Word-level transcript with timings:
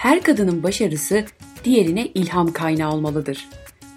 Her 0.00 0.22
kadının 0.22 0.62
başarısı 0.62 1.24
diğerine 1.64 2.06
ilham 2.06 2.52
kaynağı 2.52 2.92
olmalıdır. 2.92 3.48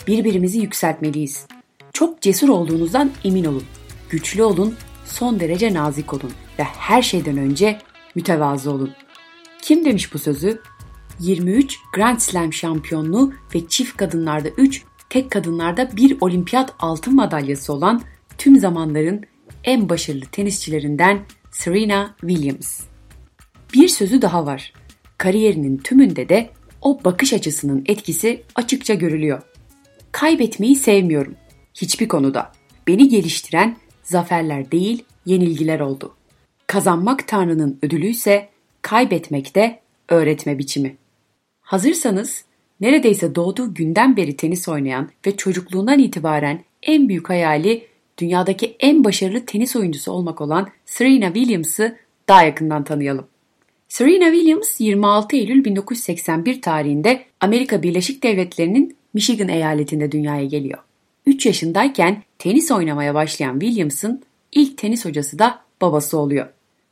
Birbirimizi 0.07 0.59
yükseltmeliyiz. 0.59 1.47
Çok 1.93 2.21
cesur 2.21 2.49
olduğunuzdan 2.49 3.11
emin 3.23 3.45
olun. 3.45 3.63
Güçlü 4.09 4.43
olun, 4.43 4.75
son 5.05 5.39
derece 5.39 5.73
nazik 5.73 6.13
olun 6.13 6.31
ve 6.59 6.63
her 6.63 7.01
şeyden 7.01 7.37
önce 7.37 7.79
mütevazı 8.15 8.71
olun. 8.71 8.91
Kim 9.61 9.85
demiş 9.85 10.13
bu 10.13 10.19
sözü? 10.19 10.61
23 11.19 11.77
Grand 11.93 12.19
Slam 12.19 12.53
şampiyonluğu 12.53 13.33
ve 13.55 13.67
çift 13.67 13.97
kadınlarda 13.97 14.49
3, 14.49 14.83
tek 15.09 15.31
kadınlarda 15.31 15.97
1 15.97 16.17
olimpiyat 16.21 16.73
altın 16.79 17.15
madalyası 17.15 17.73
olan 17.73 18.01
tüm 18.37 18.59
zamanların 18.59 19.23
en 19.63 19.89
başarılı 19.89 20.25
tenisçilerinden 20.25 21.19
Serena 21.51 22.15
Williams. 22.21 22.81
Bir 23.73 23.87
sözü 23.87 24.21
daha 24.21 24.45
var. 24.45 24.73
Kariyerinin 25.23 25.77
tümünde 25.77 26.29
de 26.29 26.49
o 26.81 27.03
bakış 27.03 27.33
açısının 27.33 27.83
etkisi 27.85 28.43
açıkça 28.55 28.93
görülüyor. 28.93 29.41
Kaybetmeyi 30.11 30.75
sevmiyorum. 30.75 31.35
Hiçbir 31.73 32.07
konuda. 32.07 32.51
Beni 32.87 33.09
geliştiren 33.09 33.77
zaferler 34.03 34.71
değil, 34.71 35.03
yenilgiler 35.25 35.79
oldu. 35.79 36.15
Kazanmak 36.67 37.27
Tanrı'nın 37.27 37.79
ödülü 37.81 38.07
ise 38.07 38.49
kaybetmek 38.81 39.55
de 39.55 39.79
öğretme 40.09 40.59
biçimi. 40.59 40.95
Hazırsanız 41.61 42.45
neredeyse 42.81 43.35
doğduğu 43.35 43.73
günden 43.73 44.17
beri 44.17 44.37
tenis 44.37 44.69
oynayan 44.69 45.09
ve 45.27 45.37
çocukluğundan 45.37 45.99
itibaren 45.99 46.63
en 46.81 47.09
büyük 47.09 47.29
hayali 47.29 47.87
dünyadaki 48.17 48.75
en 48.79 49.03
başarılı 49.03 49.45
tenis 49.45 49.75
oyuncusu 49.75 50.11
olmak 50.11 50.41
olan 50.41 50.69
Serena 50.85 51.33
Williams'ı 51.33 51.97
daha 52.27 52.43
yakından 52.43 52.83
tanıyalım. 52.83 53.32
Serena 53.93 54.31
Williams 54.31 54.81
26 54.81 55.35
Eylül 55.35 55.65
1981 55.65 56.61
tarihinde 56.61 57.25
Amerika 57.39 57.83
Birleşik 57.83 58.23
Devletleri'nin 58.23 58.97
Michigan 59.13 59.47
eyaletinde 59.47 60.11
dünyaya 60.11 60.45
geliyor. 60.45 60.79
3 61.25 61.45
yaşındayken 61.45 62.23
tenis 62.39 62.71
oynamaya 62.71 63.13
başlayan 63.13 63.59
Williams'ın 63.59 64.23
ilk 64.51 64.77
tenis 64.77 65.05
hocası 65.05 65.39
da 65.39 65.59
babası 65.81 66.17
oluyor. 66.17 66.47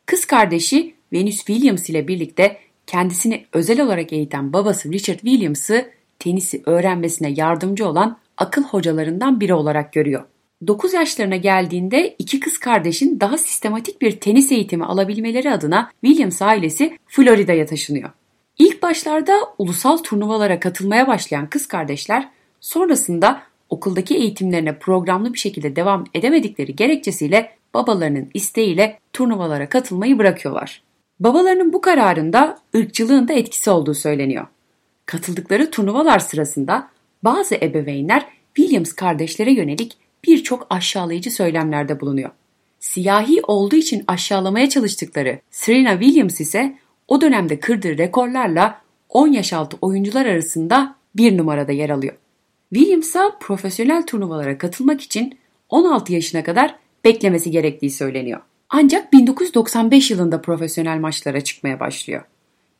Kız 0.05 0.25
kardeşi 0.25 0.93
Venus 1.13 1.37
Williams 1.37 1.89
ile 1.89 2.07
birlikte 2.07 2.57
kendisini 2.87 3.45
özel 3.53 3.81
olarak 3.81 4.13
eğiten 4.13 4.53
babası 4.53 4.91
Richard 4.91 5.19
Williams'ı 5.19 5.89
tenisi 6.19 6.61
öğrenmesine 6.65 7.29
yardımcı 7.31 7.87
olan 7.87 8.17
akıl 8.37 8.63
hocalarından 8.63 9.39
biri 9.39 9.53
olarak 9.53 9.93
görüyor. 9.93 10.23
9 10.67 10.93
yaşlarına 10.93 11.35
geldiğinde 11.35 12.15
iki 12.19 12.39
kız 12.39 12.57
kardeşin 12.57 13.19
daha 13.19 13.37
sistematik 13.37 14.01
bir 14.01 14.19
tenis 14.19 14.51
eğitimi 14.51 14.85
alabilmeleri 14.85 15.51
adına 15.51 15.91
Williams 16.05 16.41
ailesi 16.41 16.97
Florida'ya 17.07 17.65
taşınıyor. 17.65 18.09
İlk 18.57 18.81
başlarda 18.83 19.33
ulusal 19.57 19.97
turnuvalara 19.97 20.59
katılmaya 20.59 21.07
başlayan 21.07 21.49
kız 21.49 21.67
kardeşler 21.67 22.29
sonrasında 22.59 23.41
okuldaki 23.69 24.15
eğitimlerine 24.15 24.79
programlı 24.79 25.33
bir 25.33 25.39
şekilde 25.39 25.75
devam 25.75 26.03
edemedikleri 26.13 26.75
gerekçesiyle 26.75 27.51
babalarının 27.73 28.29
isteğiyle 28.33 28.99
turnuvalara 29.13 29.69
katılmayı 29.69 30.17
bırakıyorlar. 30.17 30.83
Babalarının 31.19 31.73
bu 31.73 31.81
kararında 31.81 32.57
ırkçılığın 32.75 33.27
da 33.27 33.33
etkisi 33.33 33.69
olduğu 33.69 33.93
söyleniyor. 33.93 34.47
Katıldıkları 35.05 35.71
turnuvalar 35.71 36.19
sırasında 36.19 36.87
bazı 37.23 37.55
ebeveynler 37.55 38.25
Williams 38.55 38.93
kardeşlere 38.93 39.51
yönelik 39.51 39.97
birçok 40.25 40.67
aşağılayıcı 40.69 41.31
söylemlerde 41.31 41.99
bulunuyor. 41.99 42.29
Siyahi 42.79 43.41
olduğu 43.47 43.75
için 43.75 44.03
aşağılamaya 44.07 44.69
çalıştıkları 44.69 45.39
Serena 45.51 45.99
Williams 45.99 46.41
ise 46.41 46.77
o 47.07 47.21
dönemde 47.21 47.59
kırdığı 47.59 47.97
rekorlarla 47.97 48.81
10 49.09 49.27
yaş 49.27 49.53
altı 49.53 49.77
oyuncular 49.81 50.25
arasında 50.25 50.95
bir 51.15 51.37
numarada 51.37 51.71
yer 51.71 51.89
alıyor. 51.89 52.15
Williams'a 52.73 53.37
profesyonel 53.39 54.05
turnuvalara 54.05 54.57
katılmak 54.57 55.01
için 55.01 55.37
16 55.69 56.13
yaşına 56.13 56.43
kadar 56.43 56.75
beklemesi 57.05 57.51
gerektiği 57.51 57.91
söyleniyor. 57.91 58.41
Ancak 58.69 59.13
1995 59.13 60.11
yılında 60.11 60.41
profesyonel 60.41 60.99
maçlara 60.99 61.41
çıkmaya 61.41 61.79
başlıyor. 61.79 62.23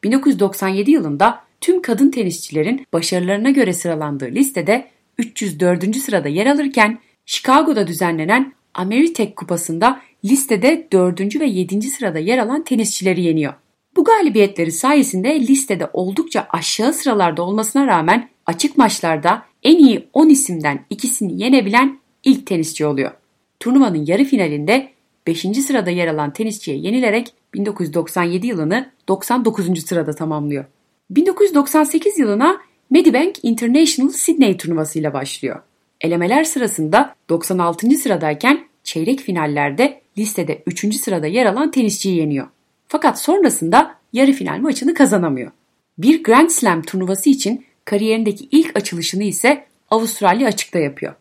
1997 0.04 0.92
yılında 0.92 1.44
tüm 1.62 1.82
kadın 1.82 2.12
tenisçilerin 2.12 2.86
başarılarına 2.94 3.50
göre 3.50 3.74
sıralandığı 3.74 4.32
listede 4.32 4.88
304. 5.18 5.96
sırada 5.98 6.28
yer 6.28 6.46
alırken 6.46 7.00
Chicago'da 7.26 7.88
düzenlenen 7.88 8.54
Ameritech 8.74 9.36
Kupası'nda 9.36 10.02
listede 10.26 10.88
4. 10.92 11.40
ve 11.40 11.46
7. 11.46 11.82
sırada 11.82 12.20
yer 12.20 12.38
alan 12.38 12.64
tenisçileri 12.64 13.22
yeniyor. 13.22 13.54
Bu 13.96 14.04
galibiyetleri 14.04 14.72
sayesinde 14.72 15.40
listede 15.40 15.90
oldukça 15.94 16.48
aşağı 16.50 16.94
sıralarda 16.94 17.44
olmasına 17.44 17.88
rağmen 17.88 18.30
açık 18.46 18.78
maçlarda 18.78 19.46
en 19.64 19.78
iyi 19.78 20.08
10 20.14 20.30
isimden 20.30 20.86
ikisini 20.90 21.44
yenebilen 21.44 22.00
ilk 22.24 22.48
tenisçi 22.48 22.86
oluyor. 22.86 23.12
Turnuvanın 23.60 24.06
yarı 24.06 24.24
finalinde 24.24 24.92
5. 25.28 25.42
sırada 25.42 25.90
yer 25.90 26.08
alan 26.08 26.34
tenisçiye 26.34 26.78
yenilerek 26.78 27.34
1997 27.54 28.48
yılını 28.48 28.92
99. 29.08 29.86
sırada 29.86 30.14
tamamlıyor. 30.14 30.66
1998 31.10 32.20
yılına 32.20 32.62
Medibank 32.90 33.36
International 33.44 34.10
Sydney 34.12 34.58
turnuvasıyla 34.58 35.14
başlıyor. 35.14 35.62
Elemeler 36.02 36.44
sırasında 36.44 37.16
96. 37.30 37.90
sıradayken 37.92 38.68
çeyrek 38.84 39.20
finallerde 39.20 40.02
listede 40.18 40.64
3. 40.66 40.96
sırada 40.96 41.28
yer 41.28 41.46
alan 41.46 41.72
tenisçiyi 41.72 42.18
yeniyor. 42.18 42.48
Fakat 42.88 43.22
sonrasında 43.22 43.96
yarı 44.14 44.32
final 44.32 44.58
maçını 44.58 44.94
kazanamıyor. 44.94 45.52
Bir 45.98 46.24
Grand 46.24 46.50
Slam 46.50 46.82
turnuvası 46.82 47.30
için 47.30 47.66
kariyerindeki 47.86 48.48
ilk 48.52 48.76
açılışını 48.76 49.24
ise 49.24 49.66
Avustralya 49.90 50.48
açıkta 50.48 50.80
yapıyor. 50.80 51.14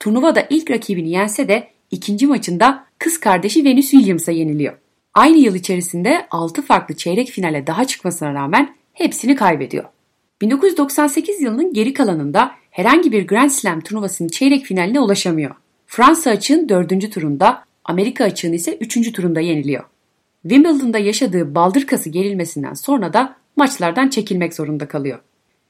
Turnuvada 0.00 0.46
ilk 0.50 0.70
rakibini 0.70 1.10
yense 1.10 1.48
de 1.48 1.68
ikinci 1.90 2.26
maçında 2.26 2.84
kız 2.98 3.20
kardeşi 3.20 3.64
Venus 3.64 3.90
Williams'a 3.90 4.32
yeniliyor. 4.32 4.78
Aynı 5.14 5.36
yıl 5.36 5.54
içerisinde 5.54 6.26
6 6.30 6.62
farklı 6.62 6.96
çeyrek 6.96 7.28
finale 7.28 7.66
daha 7.66 7.84
çıkmasına 7.84 8.34
rağmen 8.34 8.74
hepsini 8.92 9.36
kaybediyor. 9.36 9.84
1998 10.40 11.40
yılının 11.40 11.72
geri 11.72 11.92
kalanında 11.92 12.50
herhangi 12.76 13.12
bir 13.12 13.26
Grand 13.26 13.50
Slam 13.50 13.80
turnuvasının 13.80 14.28
çeyrek 14.28 14.64
finaline 14.64 15.00
ulaşamıyor. 15.00 15.54
Fransa 15.86 16.30
açığın 16.30 16.68
4. 16.68 17.12
turunda, 17.12 17.64
Amerika 17.84 18.24
açığın 18.24 18.52
ise 18.52 18.76
3. 18.76 19.12
turunda 19.12 19.40
yeniliyor. 19.40 19.84
Wimbledon'da 20.42 20.98
yaşadığı 20.98 21.54
baldırkası 21.54 22.10
gerilmesinden 22.10 22.74
sonra 22.74 23.12
da 23.12 23.36
maçlardan 23.56 24.08
çekilmek 24.08 24.54
zorunda 24.54 24.88
kalıyor. 24.88 25.18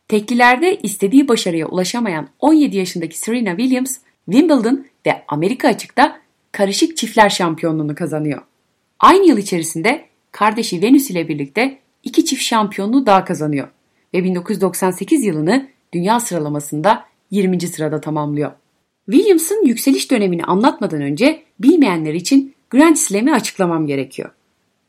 Teklilerde 0.08 0.78
istediği 0.82 1.28
başarıya 1.28 1.66
ulaşamayan 1.66 2.28
17 2.40 2.76
yaşındaki 2.76 3.18
Serena 3.18 3.56
Williams, 3.56 3.96
Wimbledon 4.30 4.86
ve 5.06 5.22
Amerika 5.28 5.68
açıkta 5.68 6.20
karışık 6.52 6.96
çiftler 6.96 7.28
şampiyonluğunu 7.28 7.94
kazanıyor. 7.94 8.42
Aynı 9.00 9.26
yıl 9.26 9.38
içerisinde 9.38 10.04
kardeşi 10.32 10.82
Venus 10.82 11.10
ile 11.10 11.28
birlikte 11.28 11.78
iki 12.02 12.24
çift 12.24 12.42
şampiyonluğu 12.42 13.06
daha 13.06 13.24
kazanıyor 13.24 13.68
ve 14.14 14.24
1998 14.24 15.24
yılını 15.24 15.75
dünya 15.96 16.20
sıralamasında 16.20 17.04
20. 17.30 17.60
sırada 17.60 18.00
tamamlıyor. 18.00 18.52
Williams'ın 19.10 19.66
yükseliş 19.66 20.10
dönemini 20.10 20.44
anlatmadan 20.44 21.02
önce 21.02 21.42
bilmeyenler 21.58 22.14
için 22.14 22.54
Grand 22.70 22.96
Slam'i 22.96 23.34
açıklamam 23.34 23.86
gerekiyor. 23.86 24.30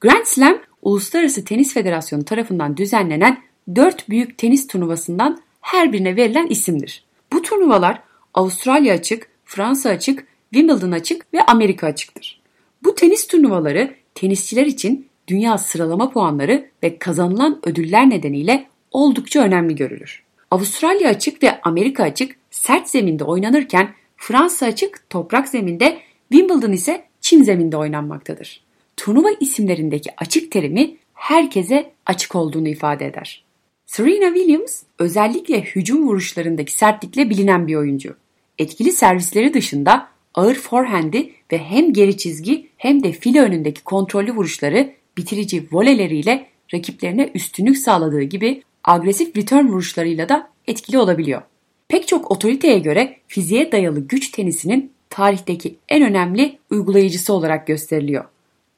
Grand 0.02 0.26
Slam, 0.26 0.58
Uluslararası 0.82 1.46
Tenis 1.46 1.74
Federasyonu 1.74 2.26
tarafından 2.26 2.78
düzenlenen 2.78 3.38
4 3.76 4.10
büyük 4.10 4.38
tenis 4.38 4.68
turnuvasından 4.68 5.42
her 5.62 5.94
birine 5.94 6.16
verilen 6.16 6.48
isimdir. 6.48 7.04
Bu 7.34 7.42
turnuvalar 7.42 8.02
Avustralya 8.34 8.94
açık, 8.94 9.30
Fransa 9.46 9.90
açık, 9.90 10.28
Wimbledon 10.54 10.92
açık 10.92 11.34
ve 11.34 11.42
Amerika 11.42 11.88
açıktır. 11.88 12.42
Bu 12.84 12.96
tenis 12.96 13.28
turnuvaları 13.28 13.94
tenisçiler 14.16 14.66
için 14.66 15.08
dünya 15.28 15.58
sıralama 15.58 16.10
puanları 16.10 16.70
ve 16.84 16.98
kazanılan 17.00 17.60
ödüller 17.64 18.10
nedeniyle 18.10 18.68
oldukça 18.92 19.42
önemli 19.42 19.76
görülür. 19.76 20.27
Avustralya 20.52 21.10
açık 21.10 21.44
ve 21.44 21.62
Amerika 21.62 22.04
açık 22.04 22.36
sert 22.52 22.90
zeminde 22.90 23.24
oynanırken 23.24 23.94
Fransa 24.18 24.66
açık 24.66 25.10
toprak 25.10 25.48
zeminde, 25.48 25.98
Wimbledon 26.32 26.72
ise 26.72 27.04
çim 27.22 27.44
zeminde 27.44 27.78
oynanmaktadır. 27.78 28.64
Turnuva 28.98 29.30
isimlerindeki 29.40 30.10
açık 30.18 30.52
terimi 30.52 30.98
herkese 31.14 31.92
açık 32.06 32.36
olduğunu 32.36 32.68
ifade 32.68 33.06
eder. 33.06 33.44
Serena 33.86 34.36
Williams 34.36 34.84
özellikle 35.00 35.62
hücum 35.62 36.08
vuruşlarındaki 36.08 36.74
sertlikle 36.74 37.30
bilinen 37.30 37.68
bir 37.68 37.76
oyuncu. 37.76 38.16
Etkili 38.58 38.92
servisleri 38.92 39.54
dışında 39.54 40.08
ağır 40.34 40.56
forehand'i 40.56 41.34
ve 41.52 41.58
hem 41.58 41.94
geri 41.94 42.18
çizgi 42.18 42.70
hem 42.78 43.04
de 43.04 43.12
file 43.12 43.42
önündeki 43.42 43.84
kontrollü 43.84 44.32
vuruşları 44.32 44.94
bitirici 45.18 45.68
voleleriyle 45.72 46.48
rakiplerine 46.74 47.32
üstünlük 47.34 47.78
sağladığı 47.78 48.22
gibi 48.22 48.64
agresif 48.88 49.38
return 49.38 49.68
vuruşlarıyla 49.68 50.30
da 50.30 50.50
etkili 50.68 51.00
olabiliyor. 51.00 51.42
Pek 51.88 52.08
çok 52.08 52.32
otoriteye 52.32 52.80
göre 52.80 53.18
fiziğe 53.28 53.72
dayalı 53.72 54.00
güç 54.00 54.32
tenisinin 54.32 54.92
tarihteki 55.10 55.76
en 55.90 56.04
önemli 56.04 56.58
uygulayıcısı 56.72 57.34
olarak 57.34 57.68
gösteriliyor. 57.68 58.26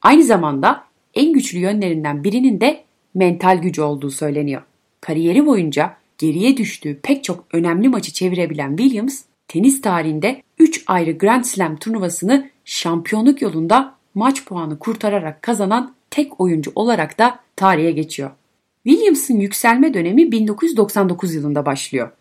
Aynı 0.02 0.24
zamanda 0.24 0.84
en 1.14 1.34
güçlü 1.34 1.60
yönlerinden 1.60 2.24
birinin 2.24 2.62
de 2.62 2.84
mental 3.16 3.58
gücü 3.62 3.82
olduğu 3.82 4.12
söyleniyor. 4.12 4.62
Kariyeri 5.02 5.46
boyunca 5.46 5.96
geriye 6.18 6.58
düştüğü 6.58 7.00
pek 7.04 7.24
çok 7.24 7.46
önemli 7.54 7.90
maçı 7.90 8.14
çevirebilen 8.14 8.78
Williams, 8.78 9.24
tenis 9.48 9.82
tarihinde 9.82 10.42
3 10.60 10.84
ayrı 10.88 11.12
Grand 11.12 11.44
Slam 11.44 11.76
turnuvasını 11.76 12.50
şampiyonluk 12.66 13.42
yolunda 13.42 13.96
maç 14.16 14.46
puanı 14.46 14.80
kurtararak 14.80 15.42
kazanan 15.42 15.96
tek 16.10 16.42
oyuncu 16.42 16.72
olarak 16.76 17.20
da 17.20 17.40
tarihe 17.56 17.92
geçiyor. 17.92 18.32
Williams'ın 18.88 19.40
yükselme 19.40 19.94
dönemi 19.94 20.32
1999 20.32 21.36
yılında 21.36 21.66
başlıyor. 21.66 22.12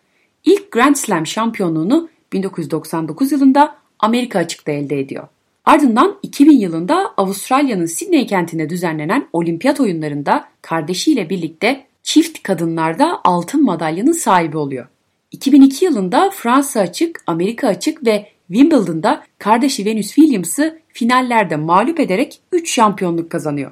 İlk 0.45 0.71
Grand 0.71 0.95
Slam 0.95 1.27
şampiyonluğunu 1.27 2.09
1999 2.33 3.31
yılında 3.31 3.75
Amerika 3.99 4.39
açıkta 4.39 4.71
elde 4.71 4.99
ediyor. 4.99 5.27
Ardından 5.65 6.19
2000 6.23 6.59
yılında 6.59 7.13
Avustralya'nın 7.17 7.85
Sydney 7.85 8.27
kentinde 8.27 8.69
düzenlenen 8.69 9.27
olimpiyat 9.33 9.79
oyunlarında 9.79 10.47
kardeşiyle 10.61 11.29
birlikte 11.29 11.85
çift 12.03 12.43
kadınlarda 12.43 13.21
altın 13.23 13.63
madalyanın 13.63 14.11
sahibi 14.11 14.57
oluyor. 14.57 14.87
2002 15.31 15.85
yılında 15.85 16.29
Fransa 16.29 16.79
açık, 16.79 17.23
Amerika 17.27 17.67
açık 17.67 18.05
ve 18.05 18.25
Wimbledon'da 18.47 19.23
kardeşi 19.37 19.85
Venus 19.85 20.07
Williams'ı 20.07 20.79
finallerde 20.87 21.55
mağlup 21.55 21.99
ederek 21.99 22.39
3 22.51 22.71
şampiyonluk 22.73 23.29
kazanıyor. 23.29 23.71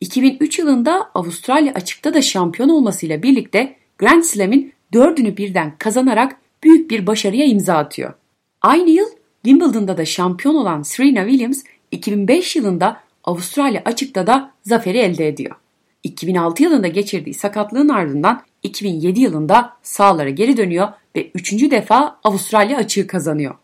2003 0.00 0.58
yılında 0.58 1.10
Avustralya 1.14 1.74
açıkta 1.74 2.14
da 2.14 2.22
şampiyon 2.22 2.68
olmasıyla 2.68 3.22
birlikte 3.22 3.76
Grand 3.98 4.22
Slam'in 4.22 4.72
dördünü 4.92 5.36
birden 5.36 5.74
kazanarak 5.78 6.36
büyük 6.62 6.90
bir 6.90 7.06
başarıya 7.06 7.44
imza 7.44 7.74
atıyor. 7.74 8.14
Aynı 8.62 8.90
yıl 8.90 9.06
Wimbledon'da 9.44 9.96
da 9.96 10.04
şampiyon 10.04 10.54
olan 10.54 10.82
Serena 10.82 11.28
Williams 11.28 11.64
2005 11.90 12.56
yılında 12.56 13.00
Avustralya 13.24 13.82
açıkta 13.84 14.26
da 14.26 14.52
zaferi 14.62 14.98
elde 14.98 15.28
ediyor. 15.28 15.56
2006 16.02 16.62
yılında 16.62 16.88
geçirdiği 16.88 17.34
sakatlığın 17.34 17.88
ardından 17.88 18.42
2007 18.62 19.20
yılında 19.20 19.72
sahalara 19.82 20.30
geri 20.30 20.56
dönüyor 20.56 20.88
ve 21.16 21.30
3. 21.34 21.70
defa 21.70 22.20
Avustralya 22.24 22.76
açığı 22.78 23.06
kazanıyor. 23.06 23.54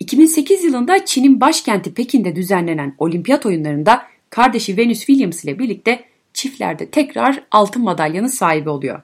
2008 0.00 0.64
yılında 0.64 1.04
Çin'in 1.04 1.40
başkenti 1.40 1.94
Pekin'de 1.94 2.36
düzenlenen 2.36 2.94
olimpiyat 2.98 3.46
oyunlarında 3.46 4.02
kardeşi 4.30 4.76
Venus 4.76 4.98
Williams 4.98 5.44
ile 5.44 5.58
birlikte 5.58 6.04
çiftlerde 6.34 6.90
tekrar 6.90 7.42
altın 7.50 7.82
madalyanın 7.82 8.26
sahibi 8.26 8.70
oluyor. 8.70 9.02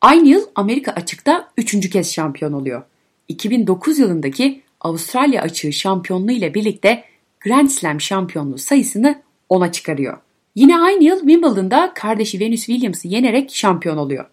Aynı 0.00 0.28
yıl 0.28 0.46
Amerika 0.54 0.92
açıkta 0.92 1.48
üçüncü 1.56 1.90
kez 1.90 2.12
şampiyon 2.12 2.52
oluyor. 2.52 2.82
2009 3.28 3.98
yılındaki 3.98 4.62
Avustralya 4.80 5.42
açığı 5.42 5.72
şampiyonluğu 5.72 6.32
ile 6.32 6.54
birlikte 6.54 7.04
Grand 7.40 7.68
Slam 7.68 8.00
şampiyonluğu 8.00 8.58
sayısını 8.58 9.22
10'a 9.50 9.72
çıkarıyor. 9.72 10.18
Yine 10.54 10.78
aynı 10.78 11.04
yıl 11.04 11.18
Wimbledon'da 11.18 11.92
kardeşi 11.94 12.40
Venus 12.40 12.66
Williams'ı 12.66 13.08
yenerek 13.08 13.54
şampiyon 13.54 13.96
oluyor. 13.96 14.24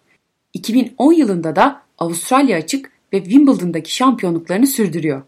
2010 0.52 1.12
yılında 1.12 1.56
da 1.56 1.82
Avustralya 1.98 2.58
açık 2.58 2.90
ve 3.12 3.24
Wimbledon'daki 3.24 3.94
şampiyonluklarını 3.94 4.66
sürdürüyor. 4.66 5.22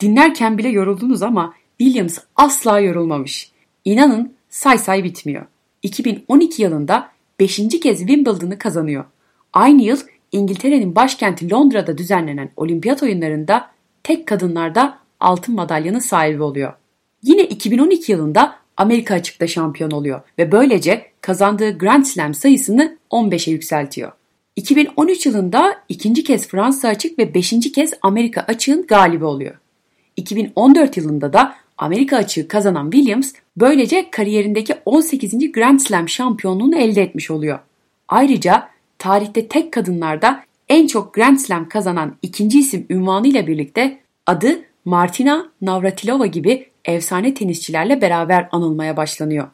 Dinlerken 0.00 0.58
bile 0.58 0.68
yoruldunuz 0.68 1.22
ama 1.22 1.54
Williams 1.78 2.18
asla 2.36 2.80
yorulmamış. 2.80 3.51
İnanın 3.84 4.34
say 4.48 4.78
say 4.78 5.04
bitmiyor. 5.04 5.46
2012 5.82 6.62
yılında 6.62 7.08
5. 7.40 7.56
kez 7.56 7.98
Wimbledon'ı 7.98 8.58
kazanıyor. 8.58 9.04
Aynı 9.52 9.82
yıl 9.82 9.98
İngiltere'nin 10.32 10.96
başkenti 10.96 11.50
Londra'da 11.50 11.98
düzenlenen 11.98 12.50
olimpiyat 12.56 13.02
oyunlarında 13.02 13.70
tek 14.02 14.26
kadınlarda 14.26 14.98
altın 15.20 15.54
madalyanın 15.54 15.98
sahibi 15.98 16.42
oluyor. 16.42 16.72
Yine 17.22 17.44
2012 17.44 18.12
yılında 18.12 18.56
Amerika 18.76 19.14
açıkta 19.14 19.46
şampiyon 19.46 19.90
oluyor 19.90 20.20
ve 20.38 20.52
böylece 20.52 21.06
kazandığı 21.20 21.78
Grand 21.78 22.04
Slam 22.04 22.34
sayısını 22.34 22.98
15'e 23.10 23.52
yükseltiyor. 23.52 24.12
2013 24.56 25.26
yılında 25.26 25.74
ikinci 25.88 26.24
kez 26.24 26.48
Fransa 26.48 26.88
açık 26.88 27.18
ve 27.18 27.34
beşinci 27.34 27.72
kez 27.72 27.92
Amerika 28.02 28.40
açığın 28.40 28.86
galibi 28.86 29.24
oluyor. 29.24 29.54
2014 30.16 30.96
yılında 30.96 31.32
da 31.32 31.54
Amerika 31.82 32.16
açığı 32.16 32.48
kazanan 32.48 32.90
Williams 32.90 33.32
böylece 33.56 34.10
kariyerindeki 34.10 34.74
18. 34.84 35.52
Grand 35.52 35.80
Slam 35.80 36.08
şampiyonluğunu 36.08 36.76
elde 36.76 37.02
etmiş 37.02 37.30
oluyor. 37.30 37.58
Ayrıca 38.08 38.68
tarihte 38.98 39.48
tek 39.48 39.72
kadınlarda 39.72 40.44
en 40.68 40.86
çok 40.86 41.14
Grand 41.14 41.38
Slam 41.38 41.68
kazanan 41.68 42.16
ikinci 42.22 42.58
isim 42.58 42.86
ünvanıyla 42.90 43.46
birlikte 43.46 43.98
adı 44.26 44.62
Martina 44.84 45.52
Navratilova 45.60 46.26
gibi 46.26 46.66
efsane 46.84 47.34
tenisçilerle 47.34 48.00
beraber 48.00 48.48
anılmaya 48.52 48.96
başlanıyor. 48.96 49.48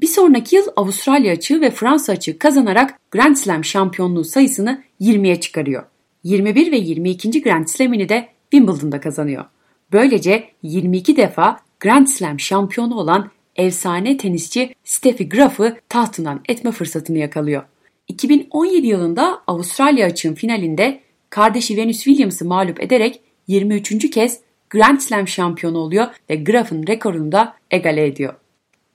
Bir 0.00 0.06
sonraki 0.06 0.56
yıl 0.56 0.66
Avustralya 0.76 1.32
açığı 1.32 1.60
ve 1.60 1.70
Fransa 1.70 2.12
açığı 2.12 2.38
kazanarak 2.38 2.98
Grand 3.10 3.36
Slam 3.36 3.64
şampiyonluğu 3.64 4.24
sayısını 4.24 4.82
20'ye 5.00 5.40
çıkarıyor. 5.40 5.84
21 6.24 6.72
ve 6.72 6.76
22. 6.76 7.42
Grand 7.42 7.66
Slam'ini 7.66 8.08
de 8.08 8.28
Wimbledon'da 8.50 9.00
kazanıyor. 9.00 9.44
Böylece 9.92 10.48
22 10.62 11.16
defa 11.16 11.60
Grand 11.80 12.06
Slam 12.06 12.40
şampiyonu 12.40 12.94
olan 12.94 13.30
efsane 13.56 14.16
tenisçi 14.16 14.74
Steffi 14.84 15.28
Graf'ı 15.28 15.76
tahtından 15.88 16.40
etme 16.48 16.72
fırsatını 16.72 17.18
yakalıyor. 17.18 17.62
2017 18.08 18.86
yılında 18.86 19.42
Avustralya 19.46 20.06
açığın 20.06 20.34
finalinde 20.34 21.00
kardeşi 21.30 21.76
Venus 21.76 22.04
Williams'ı 22.04 22.44
mağlup 22.44 22.82
ederek 22.82 23.20
23. 23.46 24.10
kez 24.10 24.40
Grand 24.70 25.00
Slam 25.00 25.28
şampiyonu 25.28 25.78
oluyor 25.78 26.06
ve 26.30 26.36
Graf'ın 26.36 26.86
rekorunu 26.86 27.32
da 27.32 27.54
egale 27.70 28.06
ediyor. 28.06 28.34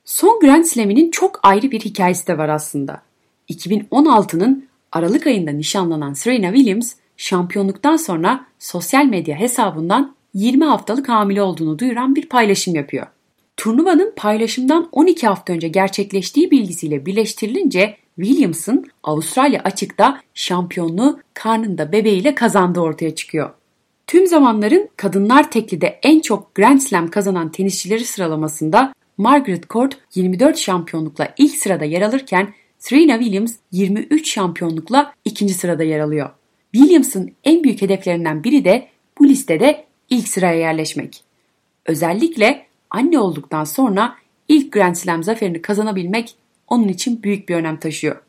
Son 0.05 0.39
Grand 0.39 0.63
Slam'inin 0.63 1.11
çok 1.11 1.39
ayrı 1.43 1.71
bir 1.71 1.79
hikayesi 1.79 2.27
de 2.27 2.37
var 2.37 2.49
aslında. 2.49 3.01
2016'nın 3.49 4.67
Aralık 4.91 5.27
ayında 5.27 5.51
nişanlanan 5.51 6.13
Serena 6.13 6.53
Williams 6.53 6.93
şampiyonluktan 7.17 7.95
sonra 7.95 8.45
sosyal 8.59 9.05
medya 9.05 9.35
hesabından 9.39 10.15
20 10.35 10.65
haftalık 10.65 11.09
hamile 11.09 11.41
olduğunu 11.41 11.79
duyuran 11.79 12.15
bir 12.15 12.29
paylaşım 12.29 12.75
yapıyor. 12.75 13.07
Turnuvanın 13.57 14.13
paylaşımdan 14.15 14.89
12 14.91 15.27
hafta 15.27 15.53
önce 15.53 15.67
gerçekleştiği 15.67 16.51
bilgisiyle 16.51 17.05
birleştirilince 17.05 17.97
Williams'ın 18.15 18.85
Avustralya 19.03 19.61
açıkta 19.63 20.21
şampiyonluğu 20.33 21.19
karnında 21.33 21.91
bebeğiyle 21.91 22.35
kazandığı 22.35 22.79
ortaya 22.79 23.15
çıkıyor. 23.15 23.49
Tüm 24.07 24.27
zamanların 24.27 24.89
kadınlar 24.97 25.51
teklide 25.51 25.99
en 26.03 26.19
çok 26.19 26.55
Grand 26.55 26.79
Slam 26.79 27.07
kazanan 27.07 27.51
tenisçileri 27.51 28.05
sıralamasında 28.05 28.93
Margaret 29.17 29.69
Court 29.69 29.97
24 30.15 30.57
şampiyonlukla 30.57 31.33
ilk 31.37 31.55
sırada 31.55 31.85
yer 31.85 32.01
alırken 32.01 32.53
Serena 32.79 33.19
Williams 33.19 33.55
23 33.71 34.33
şampiyonlukla 34.33 35.13
ikinci 35.25 35.53
sırada 35.53 35.83
yer 35.83 35.99
alıyor. 35.99 36.29
Williams'ın 36.73 37.31
en 37.43 37.63
büyük 37.63 37.81
hedeflerinden 37.81 38.43
biri 38.43 38.65
de 38.65 38.87
bu 39.19 39.27
listede 39.27 39.85
ilk 40.09 40.27
sıraya 40.27 40.59
yerleşmek. 40.59 41.23
Özellikle 41.85 42.65
anne 42.89 43.19
olduktan 43.19 43.63
sonra 43.63 44.15
ilk 44.47 44.71
Grand 44.71 44.95
Slam 44.95 45.23
zaferini 45.23 45.61
kazanabilmek 45.61 46.35
onun 46.67 46.87
için 46.87 47.23
büyük 47.23 47.49
bir 47.49 47.55
önem 47.55 47.79
taşıyor. 47.79 48.21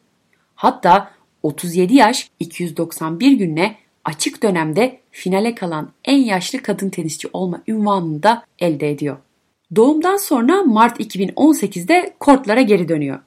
Hatta 0.55 1.11
37 1.43 1.95
yaş 1.95 2.31
291 2.41 3.33
günle 3.33 3.77
açık 4.05 4.43
dönemde 4.43 5.01
finale 5.11 5.55
kalan 5.55 5.91
en 6.05 6.19
yaşlı 6.19 6.63
kadın 6.63 6.89
tenisçi 6.89 7.29
olma 7.33 7.63
ünvanını 7.69 8.23
da 8.23 8.45
elde 8.59 8.91
ediyor. 8.91 9.17
Doğumdan 9.77 10.17
sonra 10.17 10.63
Mart 10.63 11.01
2018'de 11.01 12.15
kortlara 12.21 12.61
geri 12.61 12.89
dönüyor. 12.89 13.19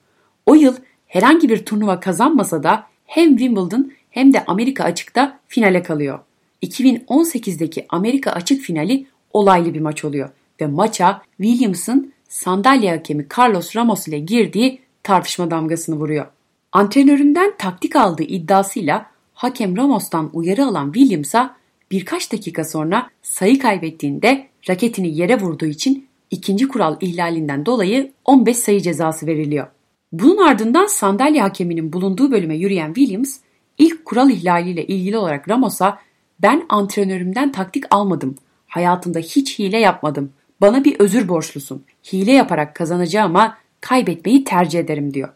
O 0.46 0.56
yıl 0.56 0.75
herhangi 1.08 1.50
bir 1.50 1.65
turnuva 1.65 2.00
kazanmasa 2.00 2.63
da 2.63 2.84
hem 3.06 3.29
Wimbledon 3.29 3.91
hem 4.10 4.34
de 4.34 4.46
Amerika 4.46 4.84
açıkta 4.84 5.39
finale 5.48 5.84
kalıyor. 5.84 6.20
2018'deki 6.63 7.86
Amerika 7.89 8.32
açık 8.32 8.62
finali 8.62 9.06
olaylı 9.34 9.74
bir 9.74 9.82
maç 9.82 10.06
oluyor 10.06 10.30
ve 10.62 10.68
maça 10.68 11.22
Williams'ın 11.38 12.13
sandalye 12.30 12.92
hakemi 12.92 13.28
Carlos 13.38 13.75
Ramos 13.75 14.08
ile 14.08 14.20
girdiği 14.20 14.80
tartışma 15.04 15.51
damgasını 15.51 15.96
vuruyor. 15.96 16.25
Antrenöründen 16.72 17.54
taktik 17.58 17.96
aldığı 17.96 18.24
iddiasıyla 18.24 19.06
hakem 19.34 19.78
Ramos'tan 19.78 20.30
uyarı 20.34 20.66
alan 20.66 20.92
Williams'a 20.92 21.56
birkaç 21.92 22.32
dakika 22.32 22.63
sonra 22.63 23.10
sayı 23.22 23.60
kaybettiğinde 23.60 24.48
raketini 24.70 25.18
yere 25.18 25.39
vurduğu 25.39 25.66
için 25.66 26.08
ikinci 26.32 26.68
kural 26.68 26.98
ihlalinden 27.01 27.66
dolayı 27.66 28.12
15 28.25 28.58
sayı 28.58 28.82
cezası 28.82 29.28
veriliyor. 29.28 29.68
Bunun 30.12 30.38
ardından 30.38 30.86
sandalye 30.86 31.42
hakeminin 31.42 31.94
bulunduğu 31.94 32.32
bölüme 32.32 32.58
yürüyen 32.58 32.94
Williams 32.94 33.39
ilk 33.78 34.06
kural 34.06 34.30
ihlaliyle 34.30 34.86
ilgili 34.88 35.18
olarak 35.18 35.50
Ramos'a 35.50 36.00
ben 36.41 36.65
antrenörümden 36.69 37.51
taktik 37.51 37.84
almadım. 37.89 38.36
Hayatımda 38.67 39.19
hiç 39.19 39.60
hile 39.60 39.79
yapmadım. 39.79 40.31
Bana 40.62 40.84
bir 40.84 41.00
özür 41.00 41.27
borçlusun. 41.27 41.84
Hile 42.13 42.31
yaparak 42.31 42.75
kazanacağıma 42.75 43.58
kaybetmeyi 43.81 44.43
tercih 44.43 44.79
ederim 44.79 45.13
diyor. 45.13 45.29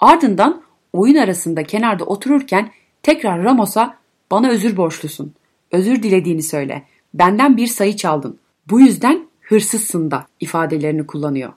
Ardından 0.00 0.62
oyun 0.92 1.16
arasında 1.16 1.64
kenarda 1.64 2.04
otururken 2.04 2.70
tekrar 3.02 3.44
Ramos'a 3.44 3.96
bana 4.30 4.48
özür 4.48 4.76
borçlusun. 4.76 5.34
Özür 5.72 6.02
dilediğini 6.02 6.42
söyle. 6.42 6.82
Benden 7.14 7.56
bir 7.56 7.66
sayı 7.66 7.96
çaldın. 7.96 8.38
Bu 8.70 8.80
yüzden 8.80 9.26
hırsızsın 9.40 10.10
da 10.10 10.26
ifadelerini 10.40 11.06
kullanıyor. 11.06 11.52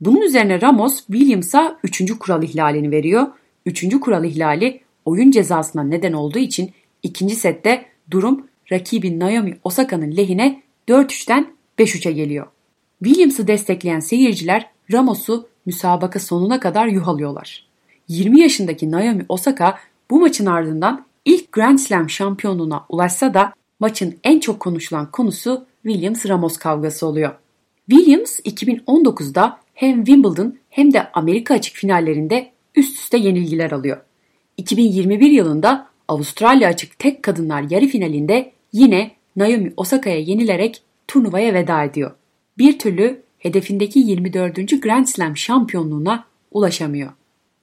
Bunun 0.00 0.20
üzerine 0.20 0.60
Ramos 0.60 1.06
Williams'a 1.06 1.78
3. 1.84 2.18
kural 2.18 2.42
ihlalini 2.42 2.90
veriyor. 2.90 3.26
3. 3.66 4.00
kural 4.00 4.24
ihlali 4.24 4.80
oyun 5.04 5.30
cezasına 5.30 5.82
neden 5.82 6.12
olduğu 6.12 6.38
için 6.38 6.70
ikinci 7.02 7.36
sette 7.36 7.84
durum 8.10 8.46
rakibi 8.72 9.20
Naomi 9.20 9.58
Osaka'nın 9.64 10.16
lehine 10.16 10.62
4-3'ten 10.88 11.46
5-3'e 11.78 12.12
geliyor. 12.12 12.46
Williams'ı 13.04 13.46
destekleyen 13.46 14.00
seyirciler 14.00 14.70
Ramos'u 14.92 15.48
müsabaka 15.66 16.20
sonuna 16.20 16.60
kadar 16.60 16.86
yuhalıyorlar. 16.86 17.66
20 18.08 18.40
yaşındaki 18.40 18.90
Naomi 18.90 19.24
Osaka 19.28 19.78
bu 20.10 20.20
maçın 20.20 20.46
ardından 20.46 21.06
ilk 21.24 21.52
Grand 21.52 21.78
Slam 21.78 22.10
şampiyonluğuna 22.10 22.86
ulaşsa 22.88 23.34
da 23.34 23.52
maçın 23.80 24.18
en 24.24 24.40
çok 24.40 24.60
konuşulan 24.60 25.10
konusu 25.10 25.66
Williams-Ramos 25.84 26.58
kavgası 26.58 27.06
oluyor. 27.06 27.34
Williams 27.90 28.40
2019'da 28.40 29.58
hem 29.74 30.04
Wimbledon 30.04 30.58
hem 30.70 30.92
de 30.92 31.12
Amerika 31.12 31.54
açık 31.54 31.76
finallerinde 31.76 32.52
üst 32.74 32.98
üste 32.98 33.18
yenilgiler 33.18 33.70
alıyor. 33.70 34.00
2021 34.56 35.30
yılında 35.30 35.86
Avustralya 36.08 36.68
açık 36.68 36.98
tek 36.98 37.22
kadınlar 37.22 37.64
yarı 37.70 37.86
finalinde 37.86 38.52
yine 38.72 39.10
Naomi 39.36 39.72
Osaka'ya 39.76 40.18
yenilerek 40.18 40.82
turnuvaya 41.08 41.54
veda 41.54 41.84
ediyor. 41.84 42.10
Bir 42.58 42.78
türlü 42.78 43.22
hedefindeki 43.38 43.98
24. 43.98 44.82
Grand 44.82 45.06
Slam 45.06 45.36
şampiyonluğuna 45.36 46.24
ulaşamıyor. 46.50 47.12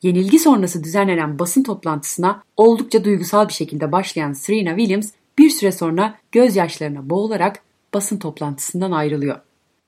Yenilgi 0.01 0.39
sonrası 0.39 0.84
düzenlenen 0.84 1.39
basın 1.39 1.63
toplantısına 1.63 2.43
oldukça 2.58 3.03
duygusal 3.03 3.48
bir 3.48 3.53
şekilde 3.53 3.91
başlayan 3.91 4.34
Serena 4.34 4.77
Williams 4.77 5.12
bir 5.38 5.50
süre 5.50 5.72
sonra 5.72 6.15
gözyaşlarına 6.31 7.10
boğularak 7.10 7.63
basın 7.93 8.17
toplantısından 8.17 8.91
ayrılıyor. 8.91 9.39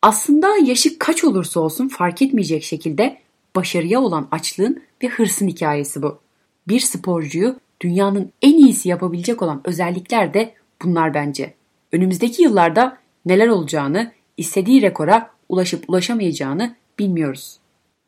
Aslında 0.01 0.57
yaşı 0.65 0.99
kaç 0.99 1.23
olursa 1.23 1.59
olsun 1.59 1.87
fark 1.87 2.21
etmeyecek 2.21 2.63
şekilde 2.63 3.17
başarıya 3.55 4.01
olan 4.01 4.27
açlığın 4.31 4.81
ve 5.03 5.07
hırsın 5.07 5.47
hikayesi 5.47 6.01
bu. 6.01 6.19
Bir 6.67 6.79
sporcuyu 6.79 7.55
dünyanın 7.81 8.31
en 8.41 8.53
iyisi 8.53 8.89
yapabilecek 8.89 9.41
olan 9.41 9.61
özellikler 9.63 10.33
de 10.33 10.53
bunlar 10.83 11.13
bence. 11.13 11.53
Önümüzdeki 11.91 12.43
yıllarda 12.43 12.97
neler 13.25 13.47
olacağını, 13.47 14.11
istediği 14.37 14.81
rekora 14.81 15.29
ulaşıp 15.49 15.89
ulaşamayacağını 15.89 16.75
bilmiyoruz. 16.99 17.57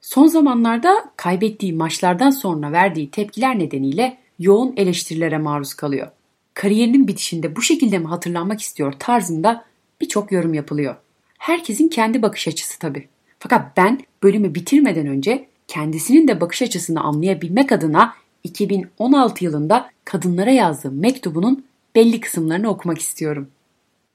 Son 0.02 0.28
zamanlarda 0.28 1.12
kaybettiği 1.18 1.74
maçlardan 1.74 2.30
sonra 2.30 2.72
verdiği 2.72 3.12
tepkiler 3.12 3.60
nedeniyle 3.60 4.18
yoğun 4.40 4.74
eleştirilere 4.78 5.38
maruz 5.38 5.74
kalıyor. 5.74 6.08
Kariyerinin 6.54 7.08
bitişinde 7.08 7.56
bu 7.56 7.62
şekilde 7.62 8.00
mi 8.00 8.08
hatırlanmak 8.08 8.62
istiyor 8.62 8.94
tarzında 9.00 9.66
birçok 10.02 10.32
yorum 10.32 10.54
yapılıyor. 10.54 10.96
Herkesin 11.38 11.88
kendi 11.88 12.22
bakış 12.22 12.48
açısı 12.48 12.80
tabii. 12.80 13.08
Fakat 13.40 13.78
ben 13.78 14.00
bölümü 14.24 14.56
bitirmeden 14.56 15.08
önce 15.08 15.48
kendisinin 15.68 16.28
de 16.28 16.42
bakış 16.42 16.62
açısını 16.62 17.02
anlayabilmek 17.02 17.72
adına 17.72 18.14
2016 18.44 19.44
yılında 19.44 19.90
kadınlara 20.06 20.52
yazdığı 20.52 20.92
mektubunun 20.92 21.66
belli 21.96 22.20
kısımlarını 22.20 22.70
okumak 22.70 23.00
istiyorum. 23.00 23.48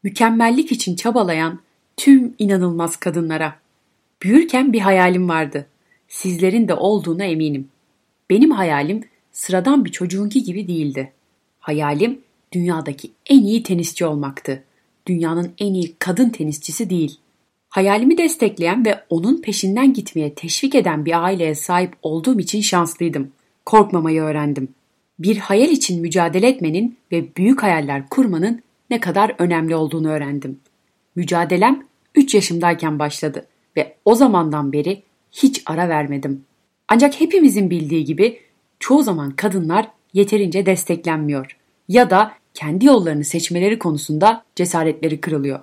Mükemmellik 0.03 0.73
için 0.73 0.97
çabalayan 0.97 1.61
tüm 1.97 2.35
inanılmaz 2.39 2.97
kadınlara. 2.97 3.59
Büyürken 4.23 4.73
bir 4.73 4.81
hayalim 4.81 5.29
vardı. 5.29 5.67
Sizlerin 6.09 6.69
de 6.69 6.75
olduğuna 6.75 7.25
eminim. 7.25 7.69
Benim 8.31 8.51
hayalim 8.51 9.05
sıradan 9.33 9.85
bir 9.85 9.91
çocuğunki 9.91 10.43
gibi 10.43 10.69
değildi. 10.69 11.13
Hayalim 11.61 12.21
dünyadaki 12.53 13.11
en 13.27 13.43
iyi 13.43 13.63
tenisçi 13.63 14.07
olmaktı. 14.07 14.65
Dünyanın 15.07 15.53
en 15.59 15.75
iyi 15.75 15.95
kadın 15.99 16.29
tenisçisi 16.29 16.91
değil. 16.91 17.19
Hayalimi 17.69 18.19
destekleyen 18.19 18.85
ve 18.85 19.05
onun 19.11 19.41
peşinden 19.43 19.93
gitmeye 19.93 20.35
teşvik 20.35 20.75
eden 20.75 21.05
bir 21.05 21.25
aileye 21.25 21.55
sahip 21.55 21.93
olduğum 22.03 22.41
için 22.41 22.61
şanslıydım. 22.61 23.33
Korkmamayı 23.69 24.23
öğrendim. 24.23 24.69
Bir 25.19 25.37
hayal 25.37 25.69
için 25.69 26.01
mücadele 26.01 26.49
etmenin 26.49 26.97
ve 27.13 27.37
büyük 27.37 27.63
hayaller 27.63 28.09
kurmanın 28.09 28.63
ne 28.91 29.01
kadar 29.01 29.35
önemli 29.39 29.77
olduğunu 29.77 30.09
öğrendim. 30.09 30.61
Mücadelem 31.17 31.87
3 32.15 32.35
yaşımdayken 32.35 32.99
başladı 32.99 33.47
ve 33.77 33.97
o 34.05 34.15
zamandan 34.15 34.73
beri 34.73 35.03
hiç 35.33 35.63
ara 35.67 35.89
vermedim. 35.89 36.45
Ancak 36.89 37.21
hepimizin 37.21 37.71
bildiği 37.71 38.05
gibi 38.05 38.41
çoğu 38.81 39.03
zaman 39.03 39.31
kadınlar 39.31 39.89
yeterince 40.13 40.67
desteklenmiyor 40.67 41.57
ya 41.89 42.11
da 42.11 42.33
kendi 42.55 42.87
yollarını 42.87 43.25
seçmeleri 43.25 43.79
konusunda 43.79 44.45
cesaretleri 44.57 45.21
kırılıyor. 45.21 45.61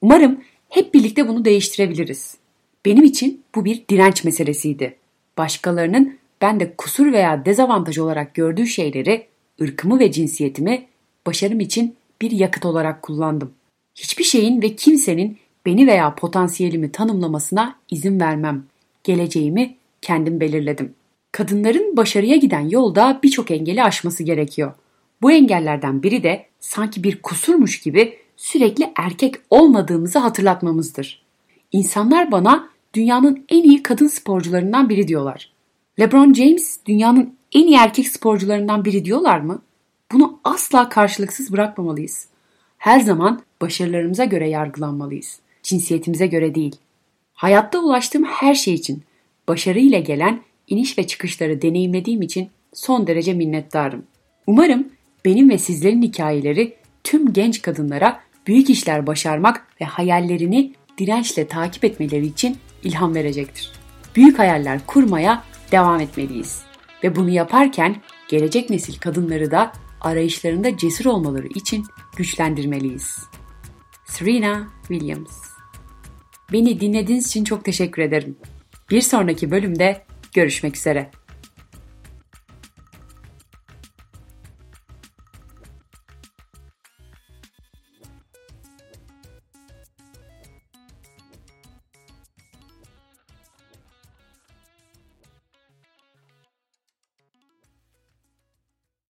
Umarım 0.00 0.40
hep 0.68 0.94
birlikte 0.94 1.28
bunu 1.28 1.44
değiştirebiliriz. 1.44 2.36
Benim 2.84 3.04
için 3.04 3.42
bu 3.54 3.64
bir 3.64 3.84
direnç 3.88 4.24
meselesiydi. 4.24 4.96
Başkalarının 5.38 6.19
ben 6.40 6.60
de 6.60 6.74
kusur 6.76 7.12
veya 7.12 7.44
dezavantaj 7.44 7.98
olarak 7.98 8.34
gördüğü 8.34 8.66
şeyleri, 8.66 9.26
ırkımı 9.62 9.98
ve 9.98 10.12
cinsiyetimi 10.12 10.86
başarım 11.26 11.60
için 11.60 11.96
bir 12.22 12.30
yakıt 12.30 12.64
olarak 12.64 13.02
kullandım. 13.02 13.52
Hiçbir 13.94 14.24
şeyin 14.24 14.62
ve 14.62 14.76
kimsenin 14.76 15.38
beni 15.66 15.86
veya 15.86 16.14
potansiyelimi 16.14 16.92
tanımlamasına 16.92 17.76
izin 17.90 18.20
vermem. 18.20 18.64
Geleceğimi 19.04 19.76
kendim 20.02 20.40
belirledim. 20.40 20.94
Kadınların 21.32 21.96
başarıya 21.96 22.36
giden 22.36 22.68
yolda 22.68 23.20
birçok 23.22 23.50
engeli 23.50 23.82
aşması 23.82 24.22
gerekiyor. 24.22 24.72
Bu 25.22 25.32
engellerden 25.32 26.02
biri 26.02 26.22
de 26.22 26.46
sanki 26.60 27.04
bir 27.04 27.22
kusurmuş 27.22 27.80
gibi 27.80 28.16
sürekli 28.36 28.92
erkek 28.96 29.34
olmadığımızı 29.50 30.18
hatırlatmamızdır. 30.18 31.22
İnsanlar 31.72 32.32
bana 32.32 32.68
dünyanın 32.94 33.44
en 33.48 33.62
iyi 33.62 33.82
kadın 33.82 34.06
sporcularından 34.06 34.88
biri 34.88 35.08
diyorlar. 35.08 35.52
LeBron 36.00 36.34
James 36.34 36.78
dünyanın 36.86 37.34
en 37.52 37.66
iyi 37.66 37.76
erkek 37.76 38.08
sporcularından 38.08 38.84
biri 38.84 39.04
diyorlar 39.04 39.40
mı? 39.40 39.62
Bunu 40.12 40.40
asla 40.44 40.88
karşılıksız 40.88 41.52
bırakmamalıyız. 41.52 42.28
Her 42.78 43.00
zaman 43.00 43.42
başarılarımıza 43.60 44.24
göre 44.24 44.48
yargılanmalıyız. 44.48 45.40
Cinsiyetimize 45.62 46.26
göre 46.26 46.54
değil. 46.54 46.76
Hayatta 47.34 47.78
ulaştığım 47.78 48.24
her 48.24 48.54
şey 48.54 48.74
için, 48.74 49.02
başarıyla 49.48 49.98
gelen 49.98 50.40
iniş 50.68 50.98
ve 50.98 51.06
çıkışları 51.06 51.62
deneyimlediğim 51.62 52.22
için 52.22 52.48
son 52.72 53.06
derece 53.06 53.34
minnettarım. 53.34 54.02
Umarım 54.46 54.88
benim 55.24 55.50
ve 55.50 55.58
sizlerin 55.58 56.02
hikayeleri 56.02 56.76
tüm 57.04 57.32
genç 57.32 57.62
kadınlara 57.62 58.20
büyük 58.46 58.70
işler 58.70 59.06
başarmak 59.06 59.66
ve 59.80 59.84
hayallerini 59.84 60.72
dirençle 60.98 61.46
takip 61.46 61.84
etmeleri 61.84 62.26
için 62.26 62.56
ilham 62.84 63.14
verecektir. 63.14 63.72
Büyük 64.16 64.38
hayaller 64.38 64.80
kurmaya 64.86 65.49
devam 65.72 66.00
etmeliyiz. 66.00 66.62
Ve 67.04 67.16
bunu 67.16 67.30
yaparken 67.30 67.96
gelecek 68.28 68.70
nesil 68.70 68.98
kadınları 68.98 69.50
da 69.50 69.72
arayışlarında 70.00 70.76
cesur 70.76 71.04
olmaları 71.04 71.46
için 71.46 71.86
güçlendirmeliyiz. 72.16 73.18
Serena 74.04 74.68
Williams 74.88 75.50
Beni 76.52 76.80
dinlediğiniz 76.80 77.26
için 77.26 77.44
çok 77.44 77.64
teşekkür 77.64 78.02
ederim. 78.02 78.36
Bir 78.90 79.00
sonraki 79.00 79.50
bölümde 79.50 80.04
görüşmek 80.34 80.76
üzere. 80.76 81.10